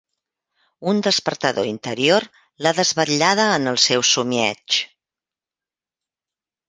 Un 0.91 1.01
despertador 1.07 1.67
interior 1.73 2.25
l'ha 2.65 2.73
desvetllada 2.79 3.45
en 3.59 3.73
el 3.73 3.79
seu 3.87 4.07
somieig. 4.15 4.81